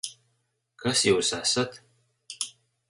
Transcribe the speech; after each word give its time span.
Kas 0.85 1.03
jūs 1.11 1.31
esat? 1.41 1.79